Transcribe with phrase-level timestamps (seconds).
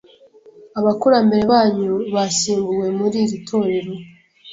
[0.79, 3.93] Abakurambere banyu bashyinguwe muri iri torero.